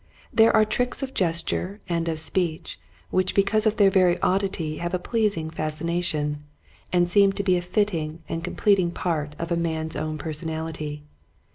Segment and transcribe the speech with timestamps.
[0.33, 2.79] There are tricks of gesture and of speech
[3.11, 6.43] which because of their very oddity have a pleasing fascina tion,
[6.91, 11.03] and seem to be a fitting and complet ing part of a man's own personality.